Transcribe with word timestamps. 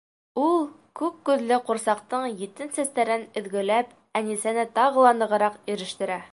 Ул, 0.43 0.55
күк 1.01 1.19
күҙле 1.29 1.59
ҡурсаҡтың 1.67 2.25
етен 2.41 2.73
сәстәрен 2.79 3.27
өҙгөләп, 3.43 3.95
Әнисәне 4.23 4.67
тағы 4.79 5.09
ла 5.09 5.17
нығыраҡ 5.23 5.65
ирештерә. 5.77 6.23